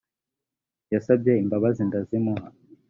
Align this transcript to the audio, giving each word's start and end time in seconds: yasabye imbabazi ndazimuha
yasabye 0.93 1.31
imbabazi 1.43 1.81
ndazimuha 1.87 2.47